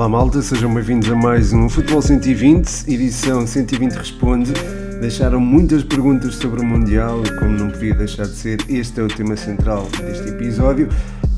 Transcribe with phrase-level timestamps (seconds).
[0.00, 4.50] Olá malta, sejam bem-vindos a mais um Futebol 120, edição 120 Responde.
[4.98, 9.02] Deixaram muitas perguntas sobre o Mundial e como não podia deixar de ser, este é
[9.02, 10.88] o tema central deste episódio.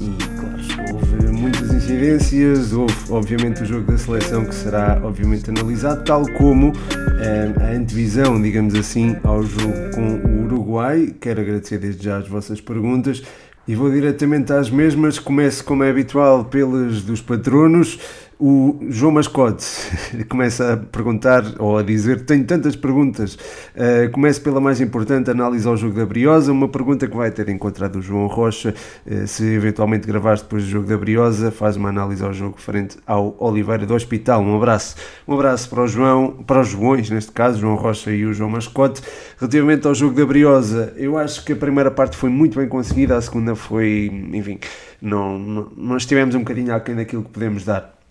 [0.00, 6.04] E claro, houve muitas incidências, houve obviamente o jogo da seleção que será obviamente analisado,
[6.04, 6.72] tal como
[7.20, 11.12] eh, a antevisão, digamos assim, ao jogo com o Uruguai.
[11.20, 13.24] Quero agradecer desde já as vossas perguntas.
[13.66, 17.98] E vou diretamente às mesmas, começo como é habitual pelas dos patronos.
[18.45, 19.64] O João Mascote
[20.28, 23.34] começa a perguntar ou a dizer: tenho tantas perguntas.
[23.37, 26.51] Uh, começo pela mais importante, análise ao jogo da Briosa.
[26.51, 28.74] Uma pergunta que vai ter encontrado o João Rocha.
[29.06, 32.96] Uh, se eventualmente gravares depois do jogo da Briosa, faz uma análise ao jogo frente
[33.06, 34.43] ao Oliveira do Hospital.
[34.43, 34.96] Um abraço.
[35.29, 38.51] Um abraço para o João, para os Joões, neste caso, João Rocha e o João
[38.51, 39.02] Mascote.
[39.38, 43.16] Relativamente ao jogo da Briosa, eu acho que a primeira parte foi muito bem conseguida,
[43.16, 44.59] a segunda foi, enfim,
[45.01, 48.01] não, não, nós estivemos um bocadinho aquém daquilo que podemos dar.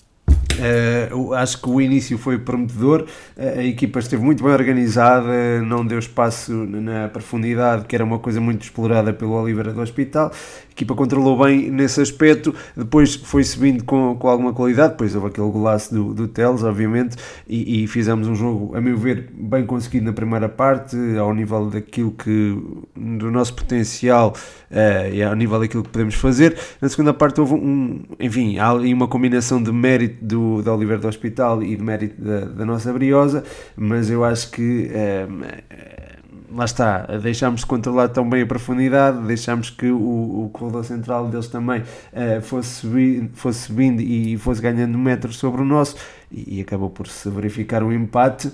[0.62, 5.84] Uh, acho que o início foi prometedor, uh, a equipa esteve muito bem organizada, não
[5.84, 10.32] deu espaço na profundidade, que era uma coisa muito explorada pelo Oliveira do Hospital,
[10.72, 15.28] a equipa controlou bem nesse aspecto, depois foi subindo com, com alguma qualidade, depois houve
[15.28, 19.66] aquele golaço do, do Teles, obviamente, e, e, fizemos um jogo, a meu ver, bem
[19.66, 22.58] conseguido na primeira parte, ao nível daquilo que,
[22.96, 24.34] do nosso potencial
[24.72, 26.58] uh, e ao nível daquilo que podemos fazer.
[26.82, 31.08] Na segunda parte houve um, enfim, há uma combinação de mérito do, da Oliveira do
[31.08, 33.44] Hospital e de mérito da, da nossa Briosa,
[33.76, 39.70] mas eu acho que uh, lá está, deixámos de controlar tão bem a profundidade, deixámos
[39.70, 44.98] que o, o corredor central deles também uh, fosse, subindo, fosse subindo e fosse ganhando
[44.98, 45.96] metros sobre o nosso
[46.32, 48.52] e, e acabou por se verificar um empate.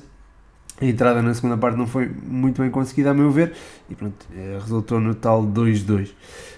[0.79, 3.53] A entrada na segunda parte não foi muito bem conseguida, a meu ver,
[3.89, 6.11] e pronto, eh, resultou no tal 2-2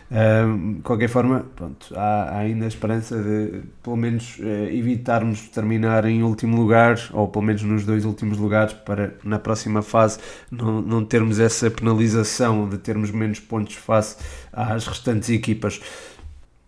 [0.09, 6.03] de qualquer forma, pronto, há, há, ainda a esperança de, pelo menos, uh, evitarmos terminar
[6.05, 10.17] em último lugar, ou pelo menos nos dois últimos lugares, para na próxima fase
[10.49, 14.17] não, não termos essa penalização de termos menos pontos face
[14.51, 15.79] às restantes equipas.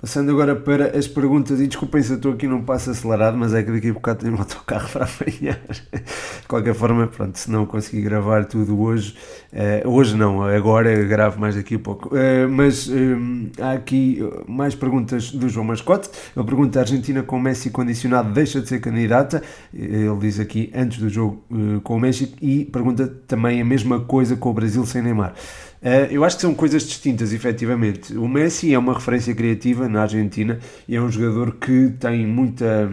[0.01, 3.53] Passando agora para as perguntas, e desculpem se eu estou aqui num passo acelerado, mas
[3.53, 5.62] é que daqui a bocado tenho um autocarro para apanhar.
[6.41, 9.16] De qualquer forma, pronto, se não consegui gravar tudo hoje,
[9.53, 12.16] uh, hoje não, agora gravo mais daqui a pouco.
[12.16, 16.09] Uh, mas um, há aqui mais perguntas do João Mascote.
[16.35, 19.44] Ele pergunta: a Argentina com Messi condicionado deixa de ser candidata?
[19.72, 21.44] Ele diz aqui antes do jogo
[21.83, 25.35] com o México e pergunta também a mesma coisa com o Brasil sem Neymar.
[25.81, 28.16] Uh, eu acho que são coisas distintas, efetivamente.
[28.16, 32.66] O Messi é uma referência criativa na Argentina e é um jogador que tem muita
[32.66, 32.90] é,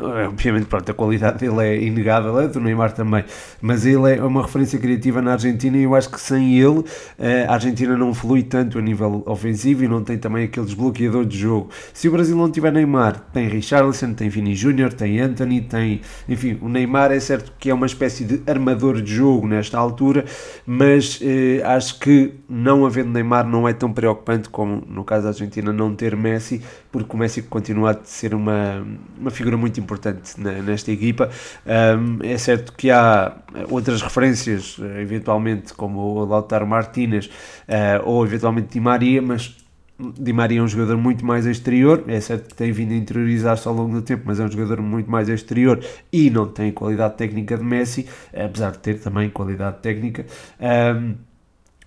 [0.00, 3.24] obviamente, pronto, a qualidade dele é inegável, é do Neymar também,
[3.60, 6.82] mas ele é uma referência criativa na Argentina e eu acho que sem ele
[7.18, 11.26] eh, a Argentina não flui tanto a nível ofensivo e não tem também aquele desbloqueador
[11.26, 11.68] de jogo.
[11.92, 16.00] Se o Brasil não tiver Neymar, tem Richarlison, tem Vini Júnior, tem Anthony, tem.
[16.26, 20.24] Enfim, o Neymar é certo que é uma espécie de armador de jogo nesta altura,
[20.64, 25.30] mas eh, acho que não havendo Neymar não é tão preocupante como no caso da
[25.30, 28.86] Argentina não ter Messi, porque o Messi continua a ser uma,
[29.18, 31.30] uma figura muito importante nesta equipa.
[31.66, 33.36] Um, é certo que há
[33.68, 39.56] outras referências, eh, eventualmente, como o Lautaro Martínez uh, ou eventualmente Di Maria, mas
[39.98, 43.68] Di Maria é um jogador muito mais exterior, é certo que tem vindo a interiorizar-se
[43.68, 45.78] ao longo do tempo, mas é um jogador muito mais exterior
[46.12, 50.26] e não tem qualidade técnica de Messi, apesar de ter também qualidade técnica.
[50.60, 51.14] Um,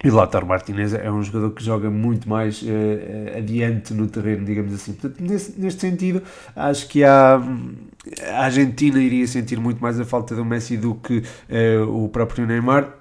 [0.05, 4.71] e Lautaro Martinez é um jogador que joga muito mais uh, adiante no terreno, digamos
[4.71, 4.93] assim.
[4.93, 6.21] Portanto, nesse, neste sentido,
[6.55, 7.41] acho que há,
[8.31, 12.45] a Argentina iria sentir muito mais a falta do Messi do que uh, o próprio
[12.45, 12.93] Neymar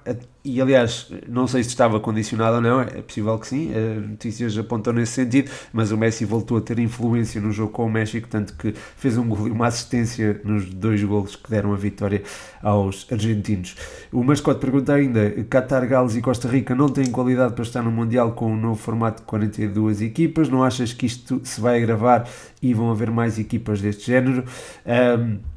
[0.45, 4.57] e aliás, não sei se estava condicionado ou não, é possível que sim, as notícias
[4.57, 8.27] apontam nesse sentido, mas o Messi voltou a ter influência no jogo com o México,
[8.29, 12.21] tanto que fez um gol e uma assistência nos dois golos que deram a vitória
[12.61, 13.75] aos argentinos.
[14.11, 17.91] O Mascote pergunta ainda: Qatar, Gales e Costa Rica não têm qualidade para estar no
[17.91, 22.27] Mundial com um novo formato de 42 equipas, não achas que isto se vai agravar
[22.61, 24.43] e vão haver mais equipas deste género?
[24.85, 25.54] Um,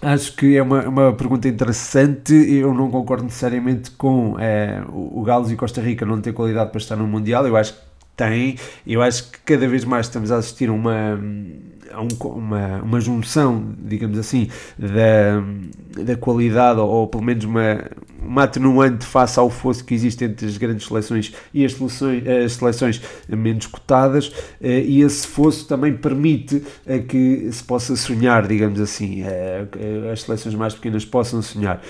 [0.00, 2.34] Acho que é uma, uma pergunta interessante.
[2.34, 6.78] Eu não concordo necessariamente com é, o Gales e Costa Rica não ter qualidade para
[6.78, 7.46] estar no Mundial.
[7.46, 7.80] Eu acho que
[8.22, 8.56] tem.
[8.86, 13.74] Eu acho que cada vez mais estamos a assistir a uma, um, uma, uma junção,
[13.78, 14.48] digamos assim,
[14.78, 17.84] da, da qualidade, ou, ou pelo menos uma,
[18.24, 22.52] uma atenuante face ao fosso que existe entre as grandes seleções e as seleções, as
[22.52, 26.62] seleções menos cotadas, eh, e esse fosso também permite
[27.08, 29.66] que se possa sonhar, digamos assim, eh,
[30.12, 31.82] as seleções mais pequenas possam sonhar.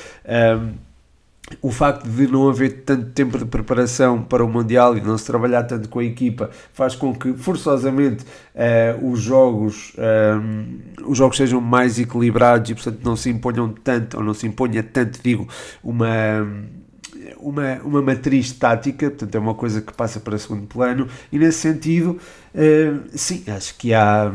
[1.61, 5.27] O facto de não haver tanto tempo de preparação para o Mundial e não se
[5.27, 11.37] trabalhar tanto com a equipa faz com que forçosamente uh, os jogos um, os jogos
[11.37, 15.47] sejam mais equilibrados e portanto não se imponham tanto ou não se imponha tanto digo
[15.83, 16.47] uma
[17.39, 21.09] uma, uma matriz tática, portanto é uma coisa que passa para segundo plano.
[21.31, 22.19] E nesse sentido
[22.55, 24.33] uh, sim, acho que há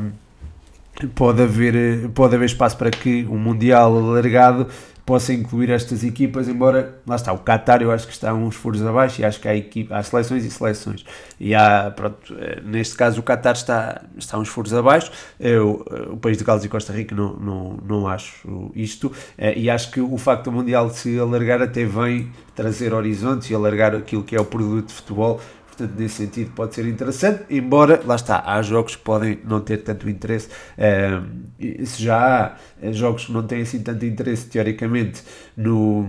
[1.13, 4.67] pode haver, pode haver espaço para que o Mundial alargado
[5.07, 8.85] possa incluir estas equipas, embora, lá está, o Qatar eu acho que está uns furos
[8.85, 11.05] abaixo e acho que há, equipa, há seleções e seleções.
[11.39, 15.09] E há, pronto, eh, neste caso o Qatar está, está uns furos abaixo,
[15.39, 19.57] eu, eh, o país de Gales e Costa Rica não, não, não acho isto, eh,
[19.57, 23.95] e acho que o facto do Mundial se alargar até vem trazer horizontes e alargar
[23.95, 25.39] aquilo que é o produto de futebol
[25.77, 29.77] Portanto, nesse sentido pode ser interessante, embora, lá está, há jogos que podem não ter
[29.77, 30.49] tanto interesse.
[30.75, 35.21] Uh, se já há eh, jogos que não têm assim tanto interesse, teoricamente,
[35.55, 36.07] no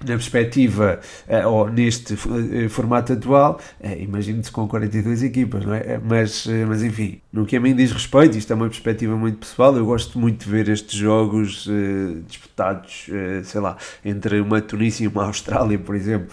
[0.00, 3.60] na perspectiva uh, ou neste uh, formato atual,
[4.00, 5.98] imagino-se com 42 equipas, não é?
[6.02, 9.76] Mas, mas enfim, no que a mim diz respeito, isto é uma perspectiva muito pessoal,
[9.76, 11.68] eu gosto muito de ver estes jogos
[12.26, 13.06] disputados,
[13.44, 16.26] sei lá, entre uma Tunísia e uma Austrália, por exemplo,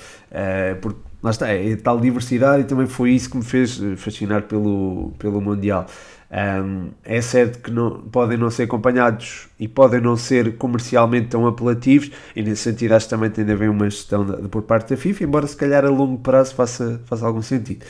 [0.81, 4.44] porque lá está, é tal diversidade e também foi isso que me fez eh, fascinar
[4.44, 5.86] pelo, pelo Mundial.
[6.31, 11.48] Um, é certo que não, podem não ser acompanhados e podem não ser comercialmente tão
[11.48, 14.62] apelativos, e nesse sentido acho que também tem de haver uma gestão de, de, por
[14.62, 17.83] parte da FIFA, embora se calhar a longo prazo faça, faça algum sentido.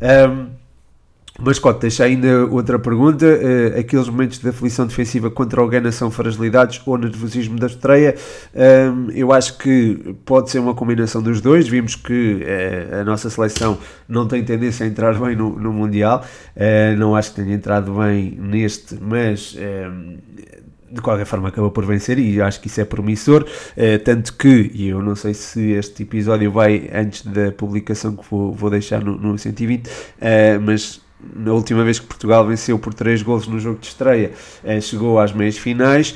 [0.00, 0.61] Um,
[1.40, 3.24] mas, Scott, deixa ainda outra pergunta.
[3.26, 8.14] Uh, aqueles momentos de aflição defensiva contra alguém são fragilidades ou nervosismo da estreia?
[8.54, 11.66] Um, eu acho que pode ser uma combinação dos dois.
[11.66, 16.22] Vimos que uh, a nossa seleção não tem tendência a entrar bem no, no Mundial.
[16.54, 19.56] Uh, não acho que tenha entrado bem neste, mas
[20.90, 23.46] de qualquer forma acabou por vencer e acho que isso é promissor,
[24.04, 28.52] tanto que, e eu não sei se este episódio vai antes da publicação que vou,
[28.52, 29.88] vou deixar no, no 120,
[30.60, 31.00] mas
[31.34, 34.32] na última vez que Portugal venceu por 3 gols no jogo de estreia,
[34.64, 36.14] eh, chegou às meias finais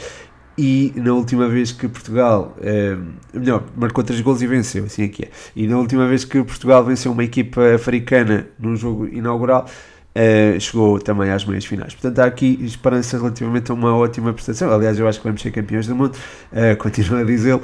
[0.59, 2.97] e na última vez que Portugal, eh,
[3.33, 5.29] melhor, marcou 3 gols e venceu, assim é é.
[5.55, 9.67] E na última vez que Portugal venceu uma equipa africana no jogo inaugural,
[10.15, 11.95] eh, chegou também às meias finais.
[11.95, 14.71] Portanto, há aqui esperança relativamente a uma ótima prestação.
[14.73, 16.17] Aliás, eu acho que vamos ser campeões do mundo,
[16.79, 17.61] continuo a dizê-lo.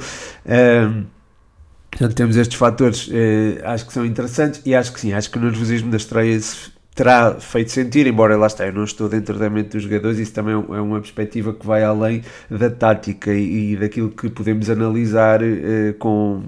[1.89, 3.09] Portanto, temos estes fatores,
[3.63, 6.39] acho que são interessantes e acho que sim, acho que o nervosismo da estreia
[6.95, 10.33] terá feito sentir, embora lá está, eu não estou dentro da mente dos jogadores, isso
[10.33, 15.41] também é uma perspectiva que vai além da tática e, e daquilo que podemos analisar
[15.41, 16.43] eh, com,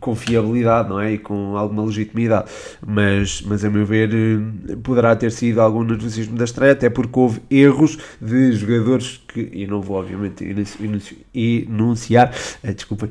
[0.00, 1.12] com fiabilidade, não é?
[1.12, 2.50] E com alguma legitimidade.
[2.86, 7.18] Mas, mas a meu ver, eh, poderá ter sido algum nervosismo da estreia, até porque
[7.18, 10.44] houve erros de jogadores que, e não vou obviamente
[11.34, 12.32] enunciar,
[12.62, 13.10] eh, desculpem,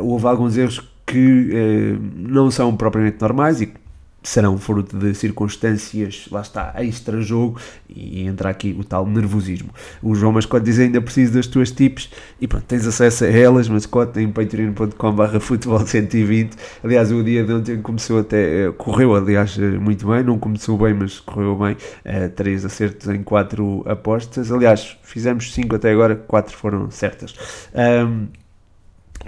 [0.00, 3.85] houve alguns erros que eh, não são propriamente normais e que
[4.26, 9.70] serão fruto de circunstâncias, lá está, extra-jogo e entra aqui o tal nervosismo.
[10.02, 13.68] O João Mascote diz ainda preciso das tuas tips e pronto, tens acesso a elas,
[13.68, 16.56] Mascote, em patreon.com.br futebol 120.
[16.82, 20.76] Aliás, o dia de ontem começou até, eh, correu aliás eh, muito bem, não começou
[20.76, 24.50] bem, mas correu bem, uh, três acertos em quatro apostas.
[24.50, 27.32] Aliás, fizemos cinco até agora, quatro foram certas.
[27.72, 28.26] Um,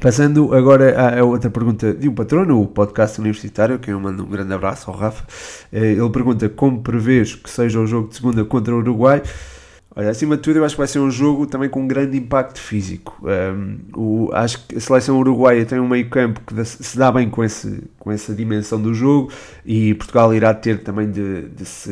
[0.01, 4.29] Passando agora a outra pergunta de um patrono, o podcast universitário, que eu mando um
[4.29, 5.25] grande abraço ao Rafa.
[5.73, 9.21] Eh, ele pergunta como prevês que seja o jogo de segunda contra o Uruguai.
[9.97, 12.17] Olha, acima de tudo, eu acho que vai ser um jogo também com um grande
[12.17, 13.19] impacto físico.
[13.25, 17.29] Um, ehm, o, acho que a seleção uruguaia tem um meio-campo que se dá bem
[17.29, 19.33] com, esse, com essa dimensão do jogo
[19.67, 21.91] e Portugal irá ter também de, de se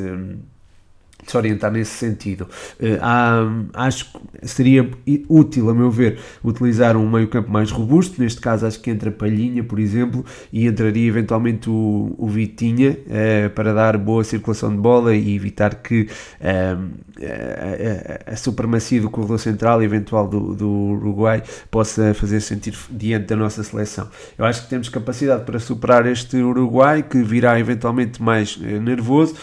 [1.30, 2.49] se orientar nesse sentido.
[2.80, 3.42] Uh, há,
[3.75, 4.88] acho que seria
[5.28, 8.21] útil, a meu ver, utilizar um meio-campo mais robusto.
[8.21, 13.50] Neste caso, acho que entra Palhinha, por exemplo, e entraria eventualmente o, o Vitinha uh,
[13.50, 16.09] para dar boa circulação de bola e evitar que
[16.40, 23.26] a, a, a, supremacia do corredor central eventual do, do Uruguai possa fazer sentido diante
[23.26, 24.09] da nossa seleção.
[24.37, 29.35] Eu acho que temos capacidade para superar este Uruguai, que virá eventualmente mais nervoso.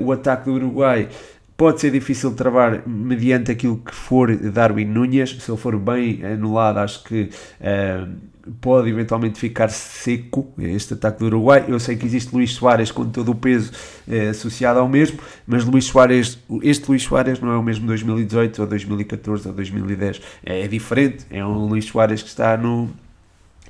[0.00, 0.97] o ataque do Uruguai
[1.58, 5.42] pode ser difícil de travar mediante aquilo que for Darwin Núñez.
[5.42, 8.08] Se ele for bem anulado, acho que uh,
[8.60, 11.64] pode eventualmente ficar seco este ataque do Uruguai.
[11.66, 13.72] Eu sei que existe Luís Soares com todo o peso
[14.06, 18.62] uh, associado ao mesmo, mas Luís Soares, este Luís Soares não é o mesmo 2018
[18.62, 20.20] ou 2014 ou 2010.
[20.46, 21.26] É, é diferente.
[21.28, 22.88] É um Luís Soares que está no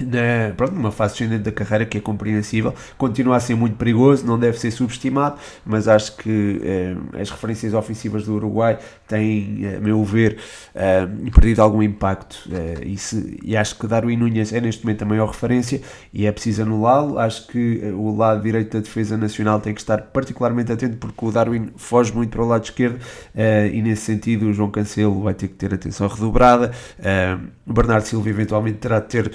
[0.04, 4.26] na, pronto, numa fase descendente da carreira que é compreensível, continua a ser muito perigoso,
[4.26, 9.80] não deve ser subestimado, mas acho que eh, as referências ofensivas do Uruguai têm, a
[9.80, 10.38] meu ver,
[10.74, 15.02] eh, perdido algum impacto eh, e, se, e, acho que Darwin Nunes é neste momento
[15.02, 15.80] a maior referência
[16.12, 19.80] e é preciso anulá-lo, acho que eh, o lado direito da defesa nacional tem que
[19.80, 22.98] estar particularmente atento porque o Darwin foge muito para o lado esquerdo
[23.34, 27.72] eh, e nesse sentido o João Cancelo vai ter que ter atenção redobrada, eh, o
[27.72, 29.32] Bernardo Silva eventualmente terá de ter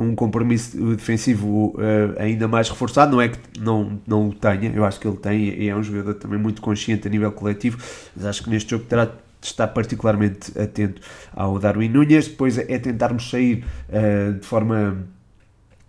[0.00, 4.84] um compromisso defensivo uh, ainda mais reforçado, não é que não, não o tenha, eu
[4.84, 7.78] acho que ele tem e é um jogador também muito consciente a nível coletivo,
[8.16, 11.02] mas acho que neste jogo terá de estar particularmente atento
[11.34, 15.06] ao Darwin Núñez, depois é tentarmos sair uh, de forma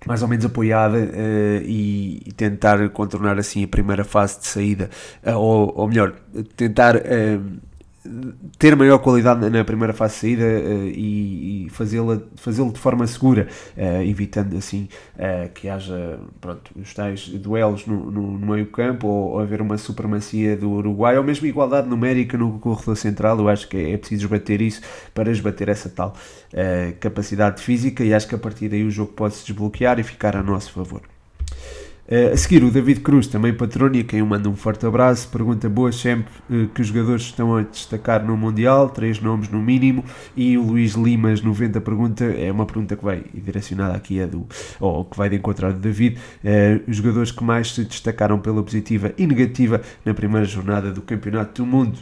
[0.05, 4.89] mais ou menos apoiada uh, e, e, tentar contornar assim a primeira fase de saída,
[5.25, 6.15] ou, ou melhor,
[6.57, 6.95] tentar
[8.57, 13.05] ter maior qualidade na primeira fase de saída uh, e, e fazê-lo fazê de forma
[13.05, 18.67] segura, uh, evitando assim uh, que haja pronto, os tais duelos no, no, no meio
[18.67, 23.37] campo ou, ou, haver uma supremacia do Uruguai ou mesmo igualdade numérica no corredor central.
[23.37, 24.81] Eu acho que é, é preciso esbater isso
[25.13, 26.15] para esbater essa tal
[26.99, 30.35] capacidade física e acho que a partir daí o jogo pode se desbloquear e ficar
[30.35, 31.10] a nosso favor.
[32.11, 35.69] Uh, a seguir, o David Cruz, também patrônia, quem o manda um forte abraço, pergunta
[35.69, 40.03] boas sempre uh, que jogadores estão a destacar no Mundial, três nomes no mínimo,
[40.35, 44.45] e o Luís Limas 90 pergunta, é uma pergunta que vai direcionada aqui a do,
[44.77, 48.61] ou que vai de encontrar do David, uh, os jogadores que mais se destacaram pela
[48.61, 51.97] positiva e negativa na primeira jornada do Campeonato do Mundo.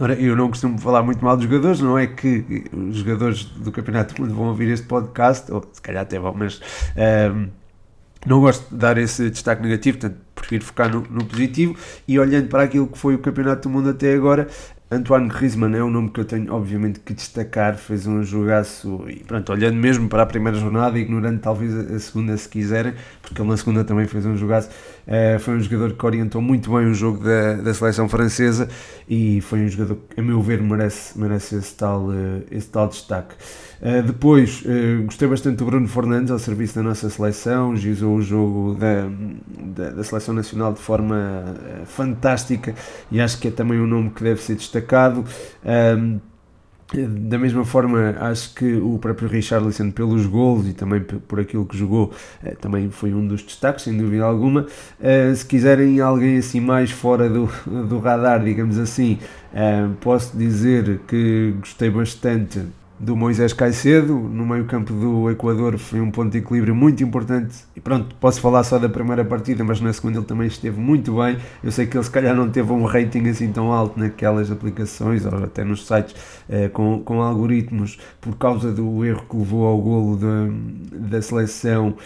[0.00, 3.70] Ora, eu não costumo falar muito mal dos jogadores, não é que os jogadores do
[3.70, 6.62] Campeonato do Mundo vão ouvir este podcast, ou se calhar até vão, mas
[8.26, 11.76] não gosto de dar esse destaque negativo, portanto, prefiro focar no, no, positivo.
[12.06, 14.48] E olhando para aquilo que foi o Campeonato do Mundo até agora,
[14.90, 19.24] Antoine Griezmann é um nome que eu tenho obviamente que destacar, fez um jogaço e
[19.24, 22.92] pronto, olhando mesmo para a primeira jornada, ignorando talvez a segunda se quiserem,
[23.32, 26.70] porque ele na segunda também fez um jogaço, uh, foi um jogador que orientou muito
[26.70, 28.68] bem o jogo da, da seleção francesa
[29.08, 32.88] e foi um jogador que a meu ver merece, merece esse, tal, uh, esse tal
[32.88, 33.34] destaque.
[33.80, 34.62] Uh, depois,
[35.06, 39.08] gostei bastante do Bruno Fernandes ao serviço da nossa seleção, gizou o jogo da,
[39.58, 42.74] da, da seleção nacional de forma fantástica
[43.10, 45.24] e acho que é também um nome que deve ser destacado.
[46.96, 51.76] Da mesma forma, acho que o próprio Richarlison, pelos gols e também por aquilo que
[51.76, 52.12] jogou,
[52.60, 54.66] também foi um dos destaques, sem dúvida alguma.
[55.34, 59.18] Se quiserem alguém assim mais fora do, do radar, digamos assim,
[60.00, 62.60] posso dizer que gostei bastante
[63.02, 67.56] do Moisés Caicedo, no meio campo do Equador foi um ponto de equilíbrio muito importante.
[67.74, 71.16] E pronto, posso falar só da primeira partida, mas na segunda ele também esteve muito
[71.16, 74.52] bem, eu sei que ele se calhar não teve um rating assim tão alto naquelas
[74.52, 76.14] aplicações ou até nos sites
[76.48, 81.96] eh, com, com algoritmos por causa do erro que levou ao golo da, da seleção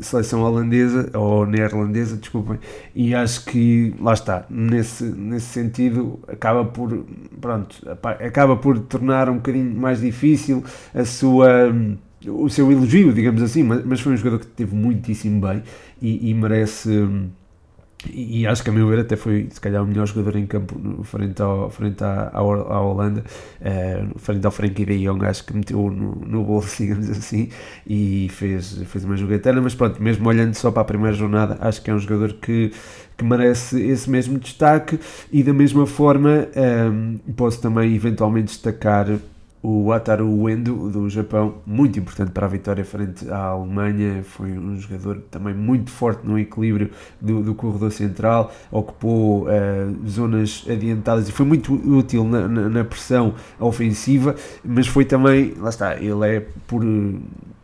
[0.00, 2.58] seleção holandesa ou neerlandesa, desculpem,
[2.94, 7.04] e acho que lá está, nesse, nesse sentido acaba por
[7.40, 10.64] pronto, acaba por tornar um bocadinho mais difícil
[10.94, 11.72] a sua
[12.26, 15.62] o seu elogio, digamos assim, mas, mas foi um jogador que esteve muitíssimo bem
[16.02, 17.08] e, e merece
[18.06, 21.02] e, acho que a meu ver até foi se calhar o melhor jogador em campo
[21.02, 23.24] frente, ao, frente à, à, à Holanda,
[23.60, 27.48] uh, frente ao Frankie de Jong, acho que meteu no, no bolso, digamos assim,
[27.84, 31.82] e fez, fez uma jogatana, mas pronto, mesmo olhando só para a primeira jornada, acho
[31.82, 32.72] que é um jogador que,
[33.16, 34.98] que merece esse mesmo destaque.
[35.32, 36.46] E da mesma forma
[36.90, 39.08] um, eh, posso também eventualmente destacar
[39.62, 44.78] o Wataru Uendo do Japão, muito importante para a vitória frente à Alemanha, foi um
[44.78, 51.32] jogador também muito forte no equilíbrio do, do corredor central, ocupou uh, zonas adiantadas e
[51.32, 56.46] foi muito útil na, na, na, pressão ofensiva, mas foi também, lá está, ele é
[56.66, 56.84] por,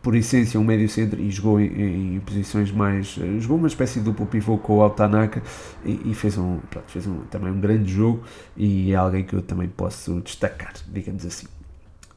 [0.01, 3.99] por essência um médio centro e jogou em, em posições mais, uh, jogou uma espécie
[3.99, 5.41] de duplo pivô com o Altanaka
[5.85, 8.21] e, e fez, um, pronto, fez um, também um grande jogo
[8.57, 11.54] e é alguém que eu também posso destacar, digamos assim.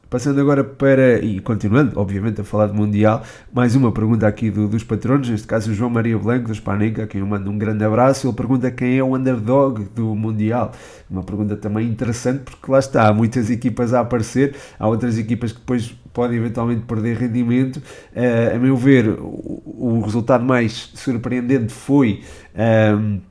[0.09, 3.21] Passando agora para, e continuando, obviamente, a falar de Mundial,
[3.53, 7.03] mais uma pergunta aqui do, dos patronos, neste caso o João Maria Blanco, do Spanica,
[7.03, 8.25] a quem eu mando um grande abraço.
[8.25, 10.71] Ele pergunta quem é o underdog do Mundial.
[11.07, 15.51] Uma pergunta também interessante, porque lá está, há muitas equipas a aparecer, há outras equipas
[15.51, 17.77] que depois podem eventualmente perder rendimento.
[17.77, 22.23] Uh, a meu ver, o, o, resultado mais surpreendente foi.
[22.55, 23.21] Um, ehm,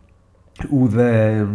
[0.70, 1.46] o da,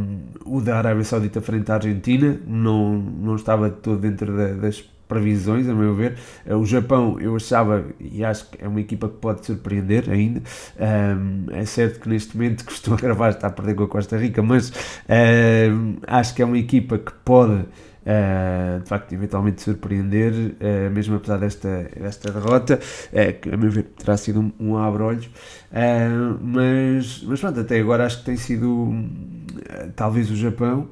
[0.46, 5.68] o da Arábia Saudita frente à Argentina não, não estava todo dentro da, das previsões,
[5.68, 6.18] a meu ver.
[6.46, 10.42] Eh, o Japão, eu achava, e acho que é uma equipa que pode surpreender ainda.
[10.80, 13.88] Um, é certo que neste momento que estou a gravar está a perder com a
[13.88, 14.72] Costa Rica, mas
[15.72, 17.66] um, acho que é uma equipa que pode
[18.04, 23.72] uh, de facto, eventualmente surpreender, uh, mesmo apesar desta, desta derrota, uh, que a meu
[23.72, 25.30] ver terá sido um, um abre-olhos.
[26.42, 28.94] mas, mas pronto, até agora acho que tem sido
[29.96, 30.90] talvez o Japão,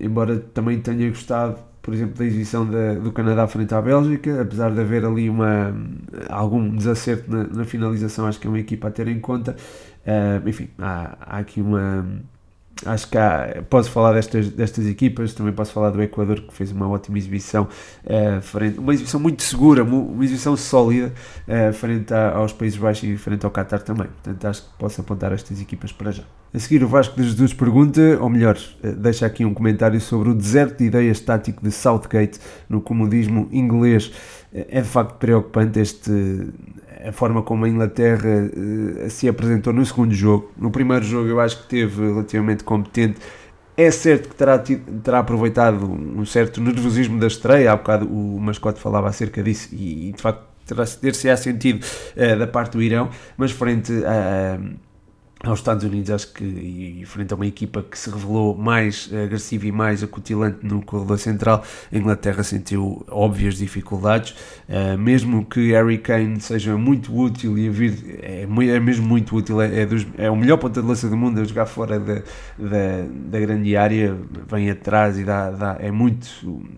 [0.00, 4.70] embora também tenha gostado por exemplo, da exibição da, do Canadá frente à Bélgica, apesar
[4.70, 5.74] de haver ali uma,
[6.28, 9.56] algum desacerto na, na finalização, acho que é uma equipa a ter em conta.
[10.06, 12.06] Uh, enfim, há, há aqui uma,
[12.86, 16.72] acho que há, posso falar destas, destas equipas, também posso falar do Equador que fez
[16.72, 17.68] uma ótima exibição,
[18.04, 21.12] uh, frente, uma exibição muito segura, uma exibição sólida
[21.46, 24.06] uh, frente a, aos Países Baixos e frente ao Qatar também.
[24.06, 26.24] Portanto, acho que posso apontar estas equipas para já.
[26.54, 30.30] A seguir, o Vasco de Jesus pergunta, ou melhor, uh, deixa aqui um comentário sobre
[30.30, 34.12] o deserto de ideias tático de Southgate no comodismo inglês.
[34.54, 36.10] É de facto preocupante este
[37.04, 40.52] a forma como a Inglaterra uh, se apresentou no segundo jogo.
[40.56, 43.18] No primeiro jogo eu acho que teve relativamente competente.
[43.76, 48.38] É certo que terá, tido, terá aproveitado um certo nervosismo da estreia, há bocado o
[48.38, 50.44] mascote falava acerca disso e, e de facto
[51.00, 51.84] ter-se-á sentido
[52.16, 54.58] uh, da parte do Irão, mas frente a.
[54.60, 54.91] Uh,
[55.44, 59.66] aos Estados Unidos, acho que e frente a uma equipa que se revelou mais agressiva
[59.66, 64.34] e mais acutilante no corredor central, a Inglaterra sentiu óbvias dificuldades,
[64.68, 69.34] uh, mesmo que Harry Kane seja muito útil e a vir, é, é mesmo muito
[69.34, 71.98] útil, é, é, dos, é, o melhor ponta de lança do mundo a jogar fora
[71.98, 74.16] da, da, da grande área,
[74.48, 76.28] vem atrás e dá, dá, é muito,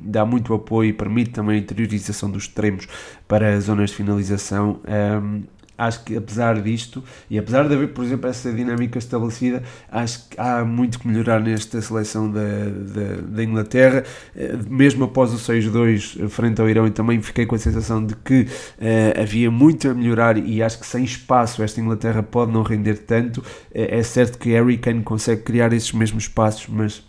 [0.01, 2.87] dá muito apoio e permite também a interiorização dos extremos
[3.29, 4.81] para as zonas de finalização.
[5.77, 10.41] Acho que apesar disto, e apesar de haver, por exemplo, essa dinâmica estabelecida, acho que
[10.41, 14.05] há muito que melhorar nesta seleção da, da, da Inglaterra,
[14.37, 18.15] eh, mesmo após o 6-2 frente ao Irão, e também fiquei com a sensação de
[18.17, 22.63] que uh, havia muito a melhorar, e acho que sem espaço esta Inglaterra pode não
[22.63, 23.43] render tanto.
[23.73, 27.03] É certo que Harry Kane consegue criar esses mesmos espaços, mas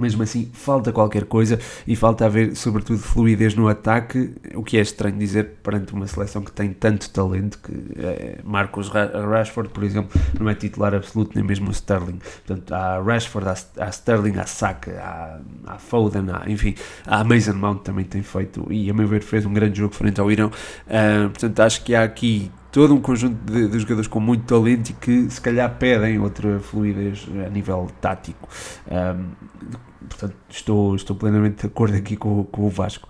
[0.00, 4.80] mesmo assim, falta qualquer coisa e falta haver, sobretudo, fluidez no ataque, o que é
[4.80, 10.20] estranho dizer perante uma seleção que tem tanto talento que é, Marcos Rashford, por exemplo,
[10.38, 12.18] não é titular absoluto, nem mesmo o Sterling.
[12.46, 16.74] Portanto, há Rashford, há, há Sterling, há Saka, há, há Foden, há, enfim,
[17.06, 20.20] há Mason Mount também tem feito e, a meu ver, fez um grande jogo frente
[20.20, 20.48] ao Irão.
[20.48, 24.90] Uh, portanto, acho que há aqui todo um conjunto de, de, jogadores com muito talento
[24.90, 28.48] e que se calhar pedem outra fluidez a nível tático.
[28.90, 33.08] Um, portanto, estou, estou plenamente de acordo aqui com, com o Vasco.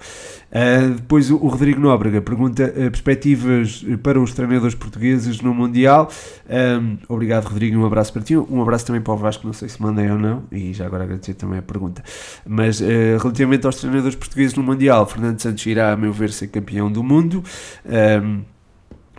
[0.50, 6.10] Uh, depois o, Rodrigo Nóbrega pergunta uh, perspectivas para os treinadores portugueses no Mundial.
[6.48, 8.36] Um, obrigado, Rodrigo, um abraço para ti.
[8.36, 11.04] Um abraço também para o Vasco, não sei se mandei ou não, e já agora
[11.04, 12.02] agradecer também a pergunta.
[12.46, 12.84] Mas uh,
[13.20, 17.02] relativamente aos treinadores portugueses no Mundial, Fernando Santos irá, a meu ver, ser campeão do
[17.02, 17.42] mundo.
[17.84, 18.57] Um,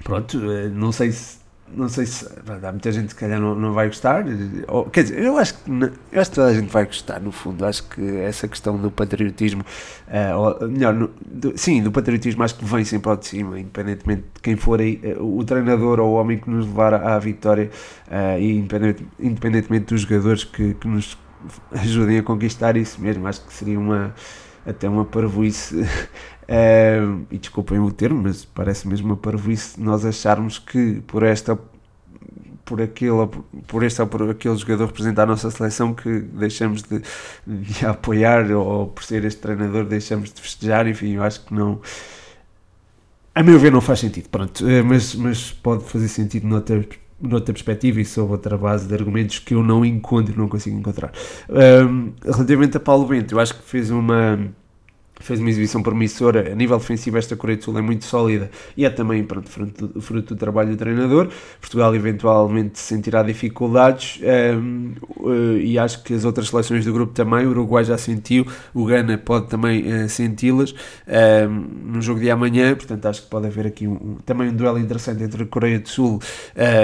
[0.04, 0.38] pronto,
[0.74, 1.40] não sei se
[1.76, 2.28] não sei se
[2.64, 4.26] há muita gente que calhar não, não vai gostar,
[4.68, 7.32] ou, quer dizer, eu acho, que, eu acho que toda a gente vai gostar no
[7.32, 9.64] fundo, acho que essa questão do patriotismo,
[10.08, 13.60] uh, ou, melhor, no, do, sim, do patriotismo acho que vem sempre ao de cima,
[13.60, 17.20] independentemente de quem for aí, o treinador ou o homem que nos levar à, à
[17.20, 17.70] vitória,
[18.08, 21.18] uh, e independente, independentemente dos jogadores que, que nos
[21.72, 24.14] ajudem a conquistar isso mesmo, acho que seria uma
[24.66, 25.86] até uma parvoíce
[26.50, 31.56] Uh, e desculpem o termo, mas parece mesmo uma parvoíce nós acharmos que por esta
[32.66, 33.28] por aquele,
[33.68, 37.02] por este ou por aquele jogador representar a nossa seleção que deixamos de,
[37.48, 41.82] de apoiar ou por ser este treinador deixamos de festejar, enfim, eu acho que não
[43.34, 46.84] a meu ver não faz sentido, pronto, uh, mas, mas pode fazer sentido noutra,
[47.22, 51.12] noutra perspectiva e sob outra base de argumentos que eu não encontro, não consigo encontrar.
[51.50, 54.40] Uh, relativamente a Paulo Bento, eu acho que fez uma
[55.20, 56.52] fez uma exibição promissora.
[56.52, 60.02] A nível defensivo, esta Coreia do Sul é muito sólida e é também pronto, fruto,
[60.02, 61.30] fruto do trabalho do treinador.
[61.60, 67.14] Portugal eventualmente sentirá dificuldades um, uh, eh, e acho que as outras seleções do grupo
[67.14, 67.46] também.
[67.46, 70.74] O Uruguai já sentiu, o Ghana pode também uh, senti-las
[71.08, 72.76] um, no jogo de amanhã.
[72.76, 75.90] Portanto, acho que pode haver aqui um, um também um duelo interessante entre Coreia do
[75.90, 76.22] Sul uh,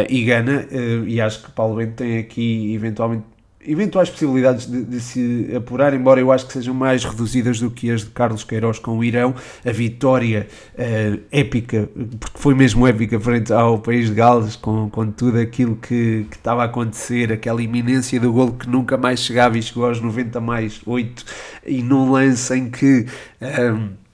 [0.09, 0.67] e Ghana.
[1.07, 3.34] e acho que Paulo Bento tem aqui eventualmente
[3.67, 7.91] eventuais possibilidades de, de, se apurar, embora eu acho que sejam mais reduzidas do que
[7.91, 9.33] as de Carlos Queiroz com o Irão,
[9.65, 15.11] a vitória uh, épica, porque foi mesmo épica frente ao país de Gales, com, com
[15.11, 19.57] tudo aquilo que, que estava a acontecer, aquela iminência do golo que nunca mais chegava
[19.57, 21.25] e chegou aos 90 mais 8,
[21.65, 23.05] e num lance em que...
[23.41, 24.04] Um, ehm,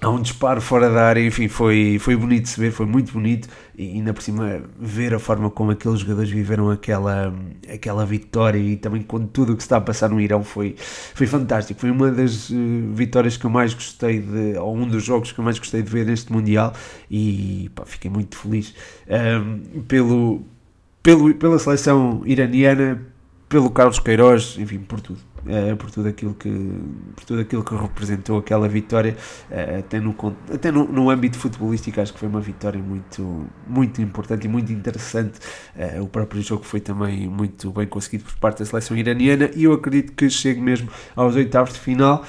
[0.00, 3.12] há um disparo fora da área, enfim, foi, foi bonito de se ver, foi muito
[3.12, 7.34] bonito e ainda por cima ver a forma como aqueles jogadores viveram aquela,
[7.72, 10.76] aquela vitória e também com tudo o que se está a passar no Irão foi,
[10.78, 12.54] foi fantástico, foi uma das uh,
[12.92, 15.90] vitórias que eu mais gostei de, ou um dos jogos que eu mais gostei de
[15.90, 16.72] ver neste Mundial
[17.10, 18.74] e pá, fiquei muito feliz
[19.08, 20.42] um, pelo,
[21.02, 23.02] pelo, pela seleção iraniana,
[23.48, 25.27] pelo Carlos Queiroz, enfim, por tudo.
[25.46, 26.50] Uh, por, tudo aquilo que,
[27.14, 29.16] por tudo aquilo que representou aquela vitória,
[29.50, 30.14] uh, até, no,
[30.52, 34.72] até no, no âmbito futebolístico acho que foi uma vitória muito, muito importante e muito
[34.72, 35.38] interessante.
[35.76, 39.64] Uh, o próprio jogo foi também muito bem conseguido por parte da seleção iraniana e
[39.64, 42.24] eu acredito que chegue mesmo aos oitavos de final.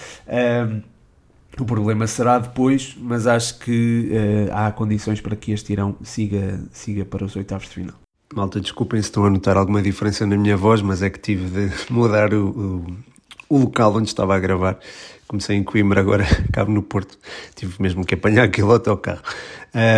[1.59, 4.11] O problema será depois, mas acho que
[4.53, 8.08] há condições para que este Irão siga, siga para os oitavos de final.
[8.33, 11.49] Malta, desculpem se estão a notar alguma diferença na minha voz, mas é que tive
[11.49, 12.97] de mudar o, o,
[13.49, 14.79] o local onde estava a gravar.
[15.27, 17.17] Comecei em Coimbra, agora acabo no Porto.
[17.55, 19.21] Tive mesmo que apanhar aquele autocarro.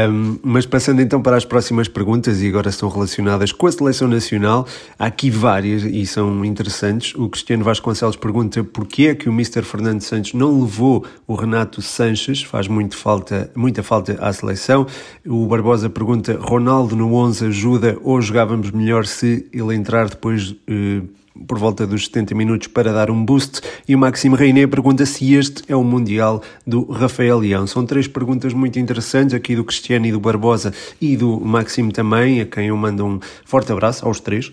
[0.09, 4.09] Um, mas passando então para as próximas perguntas, e agora estão relacionadas com a seleção
[4.09, 4.67] nacional,
[4.99, 7.15] há aqui várias e são interessantes.
[7.15, 9.61] O Cristiano Vasconcelos pergunta porquê é que o Mr.
[9.63, 14.85] Fernando Santos não levou o Renato Sanches, faz muito falta, muita falta à seleção.
[15.25, 20.51] O Barbosa pergunta: Ronaldo no 11 ajuda ou jogávamos melhor se ele entrar depois?
[20.51, 23.62] Uh, por volta dos 70 minutos para dar um boost.
[23.88, 27.67] E o Maxime Reiné pergunta se este é o Mundial do Rafael Leão.
[27.67, 32.41] São três perguntas muito interessantes aqui do Cristiano e do Barbosa e do Maxime também,
[32.41, 34.51] a quem eu mando um forte abraço aos três.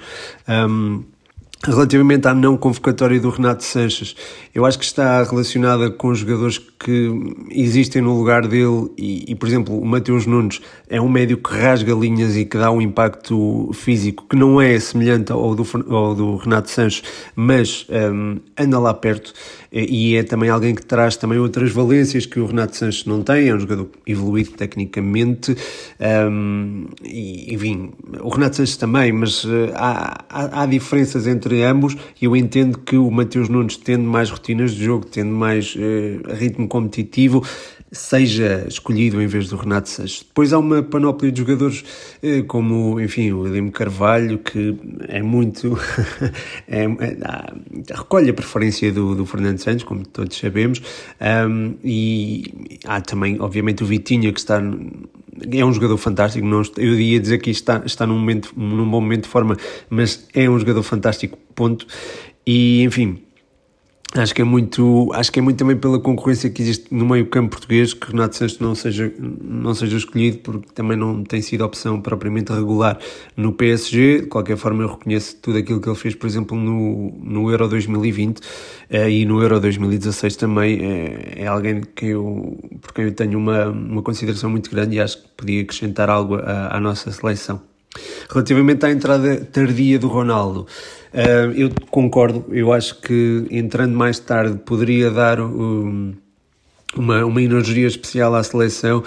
[0.48, 1.02] Um,
[1.64, 4.14] Relativamente à não convocatória do Renato Sanches,
[4.54, 6.77] eu acho que está relacionada com os jogadores que
[7.50, 11.52] existem no lugar dele e, e, por exemplo, o Mateus Nunes é um médio que
[11.52, 16.14] rasga linhas e que dá um impacto físico que não é semelhante ao do, ao
[16.14, 17.02] do Renato Sanches,
[17.34, 19.32] mas um, anda lá perto
[19.72, 23.48] e é também alguém que traz também outras valências que o Renato Sanches não tem,
[23.48, 25.56] é um jogador evoluído tecnicamente
[26.30, 31.96] um, e, enfim, o Renato Sanches também, mas uh, há, há, há diferenças entre ambos
[32.20, 36.34] e eu entendo que o Mateus Nunes, tendo mais rotinas de jogo, tendo mais uh,
[36.34, 37.42] ritmo competitivo,
[37.90, 40.20] seja escolhido em vez do Renato Sanches.
[40.20, 41.84] Depois há uma panóplia de jogadores
[42.22, 44.76] uh, como, enfim, o Edimo Carvalho, que
[45.08, 45.78] é muito...
[46.68, 50.82] é, é, recolhe a preferência do, do Fernando Santos, como todos sabemos,
[51.48, 54.60] um, e há também, obviamente, o Vitinha, que está
[55.50, 56.46] é um jogador fantástico.
[56.46, 59.56] Não, eu ia dizer que está, está num, momento, num bom momento de forma,
[59.88, 61.86] mas é um jogador fantástico, ponto.
[62.46, 63.22] E enfim,
[64.14, 67.50] Acho que é muito, acho que é muito também pela concorrência que existe no meio-campo
[67.50, 72.00] português que Renato Santos não seja, não seja escolhido, porque também não tem sido opção
[72.00, 72.98] propriamente regular
[73.36, 74.22] no PSG.
[74.22, 77.68] De qualquer forma, eu reconheço tudo aquilo que ele fez, por exemplo, no, no Euro
[77.68, 78.40] 2020
[78.88, 80.78] eh, e no Euro 2016 também.
[80.82, 85.00] É, é alguém que eu, por quem eu tenho uma, uma consideração muito grande e
[85.00, 87.67] acho que podia acrescentar algo à, à nossa seleção.
[88.30, 90.66] Relativamente à entrada tardia do Ronaldo,
[91.12, 96.14] uh, eu concordo, eu acho que entrando mais tarde poderia dar um,
[96.96, 99.02] uma, uma energia especial à seleção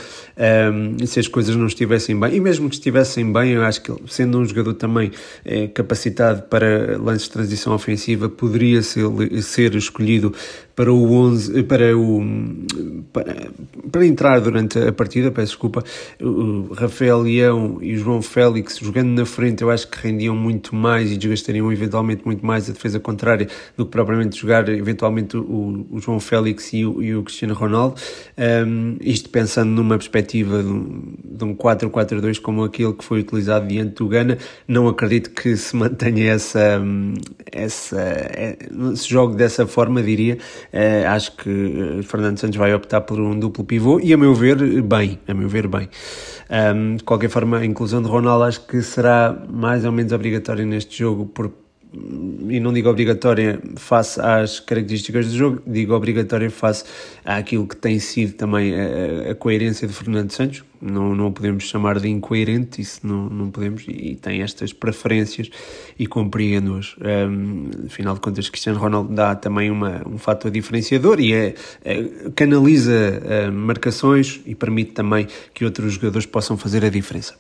[0.72, 2.36] um, se as coisas não estivessem bem.
[2.36, 5.12] E mesmo que estivessem bem, eu acho que sendo um jogador também
[5.44, 9.06] é, capacitado para lances de transição ofensiva, poderia ser,
[9.42, 10.34] ser escolhido
[10.82, 12.24] para o 11, para o
[13.14, 13.36] para,
[13.92, 15.84] para entrar durante a partida, peço desculpa,
[16.76, 21.18] Rafael Leão e João Félix jogando na frente, eu acho que rendiam muito mais e
[21.18, 26.20] desgastariam eventualmente muito mais a defesa contrária do que propriamente jogar eventualmente o, o João
[26.20, 27.96] Félix e o, e o Cristiano Ronaldo.
[28.66, 33.96] Um, isto pensando numa perspectiva de um, um 4-4-2 como aquele que foi utilizado diante
[33.96, 36.82] do Ghana, não acredito que se mantenha essa,
[37.52, 38.58] essa, é,
[38.96, 40.40] se jogue dessa forma, diria.
[40.74, 44.34] Uh, acho que eh, Fernando Santos vai optar por um duplo pivô e, a meu
[44.34, 45.20] ver, bem.
[45.28, 45.90] A meu ver, bem.
[46.50, 50.66] Um, de qualquer forma, a inclusão de Ronaldo acho que será mais ou menos obrigatória
[50.66, 51.52] neste jogo por
[51.94, 56.86] e não digo obrigatória face às características do jogo, digo obrigatória face
[57.26, 60.64] àquilo que tem sido também a, a coerência de Fernando Santos.
[60.82, 65.50] Não, não podemos chamar de incoerente, isso não, não podemos, e, tem estas preferências
[66.00, 66.96] e compreendo-as.
[66.98, 72.30] Um, afinal de contas, Cristiano Ronaldo dá também uma, um fator diferenciador e é, é
[72.36, 77.36] canaliza uh, marcações e permite também que outros jogadores possam fazer a diferença.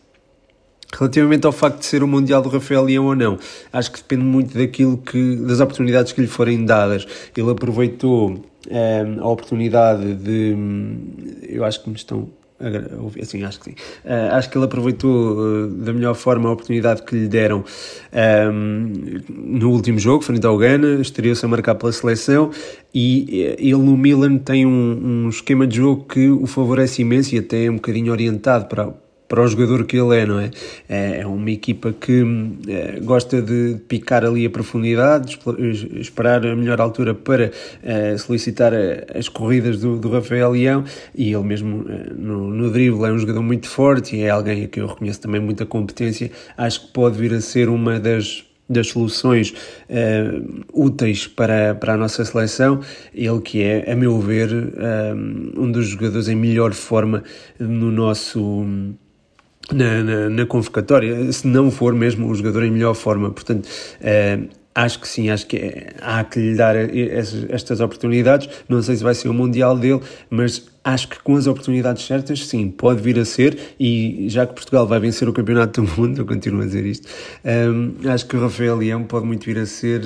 [0.94, 3.38] Relativamente ao facto de ser o Mundial do Rafael Leão ou não,
[3.72, 7.08] acho que depende muito daquilo que, das oportunidades que lhe forem dadas.
[7.36, 10.56] Ele aproveitou um, ehm, a oportunidade de.
[11.48, 12.28] Eu acho que me estão
[13.22, 13.76] assim, acho que sim.
[14.06, 17.64] Uh, acho que ele aproveitou uh, da melhor forma a oportunidade que lhe deram
[18.54, 18.94] um,
[19.30, 22.52] no último jogo, frente ao Ghana, estreou-se a marcar pela seleção
[22.94, 27.40] e ele no Milan tem um, um, esquema de jogo que o favorece imenso e
[27.40, 28.94] até é um bocadinho orientado para,
[29.32, 30.52] para o jogador que ele é, não é?
[30.90, 32.22] É, é uma equipa que
[32.68, 35.40] é, gosta de picar ali a profundidade,
[35.96, 37.50] esperar a melhor altura para
[37.82, 38.74] é, solicitar
[39.16, 40.84] as corridas do, do Rafael Leão
[41.16, 44.68] e ele mesmo no, no drible é um jogador muito forte e é alguém a
[44.68, 46.30] que eu reconheço também muita competência.
[46.58, 49.54] Acho que pode vir a ser uma das das soluções
[49.90, 52.80] uh, úteis para, para a nossa seleção,
[53.14, 54.50] ele que é, a meu ver,
[55.58, 57.22] um dos jogadores em melhor forma
[57.60, 58.66] no nosso
[59.74, 63.32] na, na, na, convocatória, se não for mesmo o jogador em melhor forma.
[63.32, 66.76] Portanto, uh, acho que sim, acho que é, há que lhe dar
[67.50, 68.50] estas oportunidades.
[68.68, 72.48] Não sei se vai ser o Mundial dele, mas acho que com as oportunidades certas,
[72.48, 76.20] sim, pode vir a ser, e já que Portugal vai vencer o Campeonato do Mundo,
[76.20, 77.08] eu continuo a dizer isto,
[77.46, 80.02] um, acho que o Rafael Leão pode muito vir a ser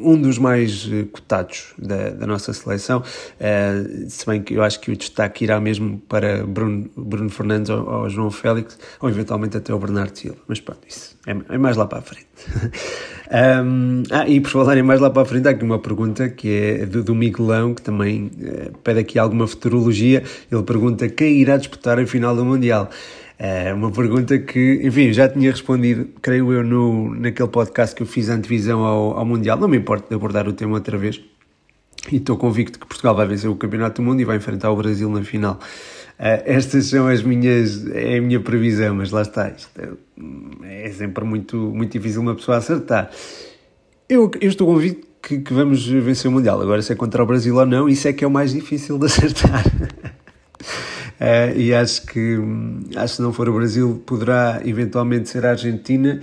[0.00, 4.62] um, um dos mais eh, cotados da, da nossa seleção, uh, se bem que eu
[4.62, 9.08] acho que o destaque irá mesmo para Bruno, Bruno Fernandes ou, ou João Félix, ou
[9.08, 12.26] eventualmente até o Bernardo Silva, mas pronto, isso é, é mais lá para a frente.
[13.64, 16.48] um, ah, e por falarem mais lá para a frente, há aqui uma pergunta que
[16.48, 20.22] é do, do Miguelão, que também uh, pede aqui alguma futurologia.
[20.50, 22.90] Ele pergunta quem irá disputar a final do Mundial.
[23.38, 28.06] É uma pergunta que, enfim, já tinha respondido, creio eu, no, naquele podcast que eu
[28.06, 29.58] fiz antevisão ao, ao Mundial.
[29.58, 31.20] Não me importa de abordar o tema outra vez.
[32.12, 34.76] E estou convicto que Portugal vai vencer o Campeonato do Mundo e vai enfrentar o
[34.76, 35.58] Brasil na final.
[36.18, 39.48] Uh, estas são as minhas, é a minha previsão, mas lá está.
[39.48, 39.88] Isto é,
[40.94, 43.10] sempre muito, muito difícil uma pessoa acertar.
[44.08, 46.60] Eu, eu estou convicto que, que, vamos vencer o Mundial.
[46.60, 48.98] Agora, se é contra o Brasil ou não, isso é que é o mais difícil
[48.98, 49.64] de acertar.
[49.66, 52.38] uh, e acho que,
[52.94, 56.20] acho que se não for o Brasil, poderá eventualmente ser a Argentina.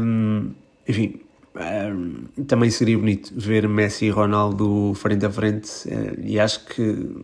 [0.00, 0.50] Um,
[0.88, 1.20] enfim,
[1.56, 5.68] um, também seria bonito ver Messi e Ronaldo frente a frente.
[5.88, 7.16] Uh, e acho que,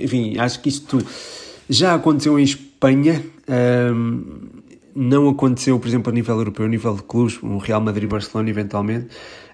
[0.00, 0.98] enfim, acho que isto
[1.68, 3.24] já aconteceu em Espanha.
[3.48, 4.61] Um,
[4.94, 9.08] não aconteceu, por exemplo, a nível europeu, a nível de clubes, um Real Madrid-Barcelona, eventualmente.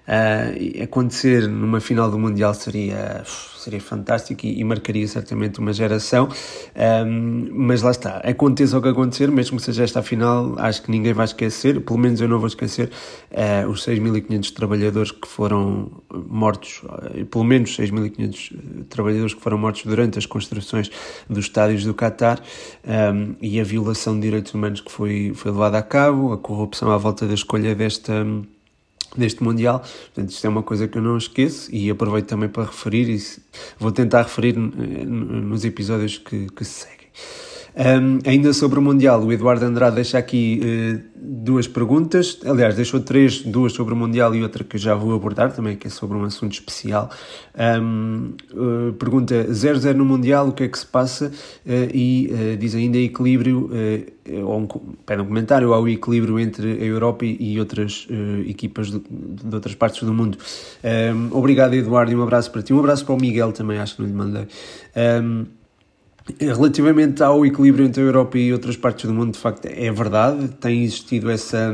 [0.09, 3.23] Uh, acontecer numa final do Mundial seria,
[3.59, 6.27] seria fantástico e, e marcaria certamente uma geração,
[7.05, 10.89] um, mas lá está, aconteça o que acontecer, mesmo que seja esta final, acho que
[10.89, 12.89] ninguém vai esquecer, pelo menos eu não vou esquecer,
[13.29, 19.83] uh, os 6.500 trabalhadores que foram mortos, uh, pelo menos 6.500 trabalhadores que foram mortos
[19.85, 20.89] durante as construções
[21.29, 22.41] dos estádios do Qatar
[23.13, 26.89] um, e a violação de direitos humanos que foi, foi levada a cabo, a corrupção
[26.89, 28.25] à volta da escolha desta
[29.15, 29.79] deste Mundial.
[29.79, 33.21] Portanto, isto é uma coisa que eu não esqueço e aproveito também para referir e
[33.79, 37.07] vou tentar referir eh, nos episódios que, que se seguem.
[37.75, 42.39] Um, ainda sobre o Mundial, o Eduardo Andrade deixa aqui uh, duas perguntas.
[42.45, 45.87] Aliás, deixou três, duas sobre o Mundial e outra que já vou abordar também, que
[45.87, 47.09] é sobre um assunto especial.
[47.81, 51.27] Um, uh, pergunta 0-0 no Mundial, o que é que se passa?
[51.65, 53.69] Uh, e diz ainda equilíbrio,
[54.43, 54.67] ou um,
[55.05, 58.07] pede um comentário ao equilíbrio entre a Europa e, outras
[58.45, 60.37] equipas de, de, outras partes do mundo.
[61.31, 62.73] Obrigado, Eduardo, e um abraço para ti.
[62.73, 64.47] Um abraço para o Miguel também, acho que não lhe mandei.
[66.37, 70.49] Relativamente ao equilíbrio entre a Europa e outras partes do mundo, de facto, é verdade,
[70.59, 71.73] tem existido essa,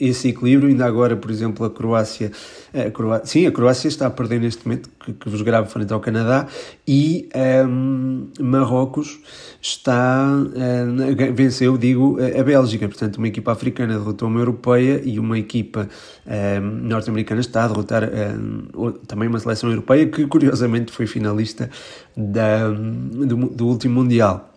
[0.00, 0.68] esse equilíbrio.
[0.68, 2.32] Ainda agora, por exemplo, a Croácia,
[2.74, 5.92] a Croácia sim, a Croácia está a perder neste momento, que, que vos gravo frente
[5.92, 6.46] ao Canadá,
[6.86, 7.28] e
[7.68, 9.18] um, Marrocos
[9.60, 12.88] está, uh, venceu, digo, a Bélgica.
[12.88, 15.88] Portanto, uma equipa africana derrotou uma europeia e uma equipa
[16.26, 21.70] um, norte-americana está a derrotar um, também uma seleção europeia que, curiosamente, foi finalista
[22.16, 24.53] da, do, do último Mundial.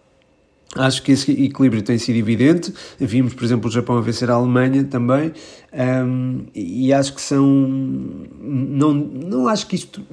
[0.75, 2.73] Acho que esse equilíbrio tem sido evidente.
[2.99, 5.31] Vimos, por exemplo, o Japão a vencer a Alemanha também,
[6.05, 7.45] um, e acho que são.
[8.39, 10.03] Não, não acho que isto,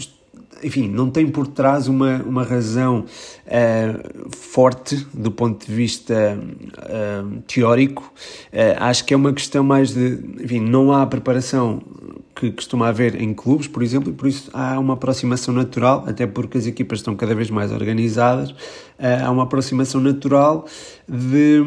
[0.63, 3.05] enfim, não tem por trás uma, uma razão
[3.47, 8.13] uh, forte do ponto de vista uh, teórico.
[8.53, 10.21] Uh, acho que é uma questão mais de.
[10.43, 11.83] Enfim, não há preparação
[12.35, 16.27] que costuma haver em clubes, por exemplo, e por isso há uma aproximação natural, até
[16.27, 18.53] porque as equipas estão cada vez mais organizadas,
[18.99, 20.67] eh, há uma aproximação natural
[21.09, 21.61] de,